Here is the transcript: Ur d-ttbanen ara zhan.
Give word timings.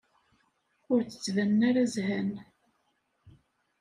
Ur 0.91 0.99
d-ttbanen 1.03 1.61
ara 1.69 1.83
zhan. 1.93 2.31